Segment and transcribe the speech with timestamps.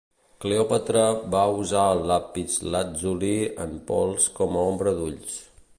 [0.43, 1.03] Cleopatra
[1.35, 3.33] va usar el lapislàtzuli
[3.69, 5.41] en pols com a ombra d'ulls.